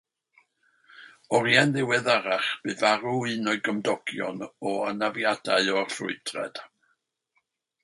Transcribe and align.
Oriau'n 1.39 1.73
ddiweddarach, 1.75 2.47
bu 2.63 2.75
farw 2.79 3.13
un 3.33 3.53
o'i 3.53 3.61
gymdogion 3.69 4.43
o 4.71 4.75
anafiadau 4.89 5.73
o'r 5.77 5.95
ffrwydrad. 5.99 6.65